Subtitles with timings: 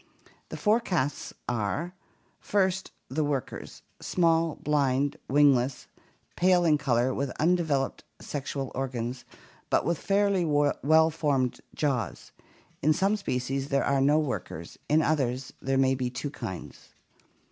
[0.49, 1.93] The four castes are:
[2.39, 5.85] First, the workers: small, blind, wingless,
[6.35, 9.25] pale in color, with undevel oped sexual organs,
[9.69, 12.31] but with fairly well formed jaws.
[12.81, 16.95] In some species there are no workers, in others there may be two kinds.